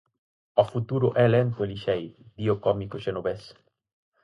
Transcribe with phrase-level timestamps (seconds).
[0.61, 3.43] O futuro é lento e lixeiro, di o cómico xenovés.